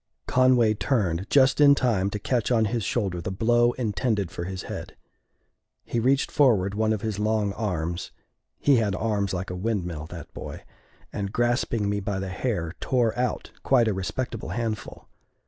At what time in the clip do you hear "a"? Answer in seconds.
9.51-9.55, 13.87-13.93